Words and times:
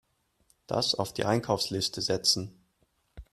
Das 0.65 0.95
auf 0.95 1.13
die 1.13 1.25
Einkaufsliste 1.25 2.01
setzen. 2.01 2.59